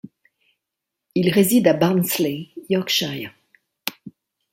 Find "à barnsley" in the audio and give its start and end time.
1.67-2.47